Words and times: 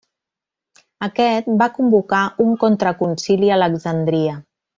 Aquest 1.07 1.51
va 1.63 1.67
convocar 1.75 2.23
un 2.47 2.57
contra 2.65 2.95
concili 3.03 3.53
a 3.53 3.61
Alexandria. 3.61 4.35